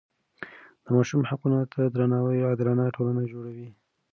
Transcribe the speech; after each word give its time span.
د 0.83 0.85
ماشوم 0.95 1.21
حقونو 1.29 1.59
ته 1.73 1.81
درناوی 1.95 2.45
عادلانه 2.47 2.85
ټولنه 2.95 3.21
جوړوي. 3.31 3.69